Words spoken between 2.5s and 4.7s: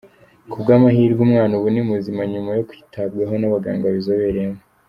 yo kwitabwabo n’abaganga babizobereyemo.